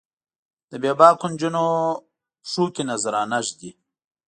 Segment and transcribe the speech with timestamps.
[0.69, 1.65] د بې باکو نجونو
[2.45, 3.71] پښو کې نذرانه ږدي